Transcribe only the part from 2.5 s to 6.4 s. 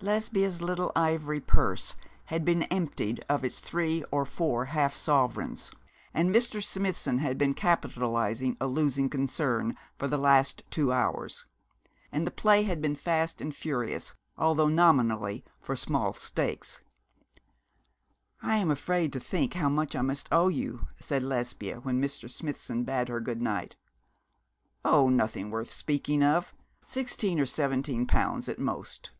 emptied of its three or four half sovereigns, and